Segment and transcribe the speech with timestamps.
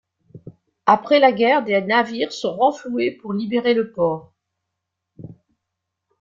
[0.87, 4.33] Après la guerre, des navires sont renfloués pour libérer le port.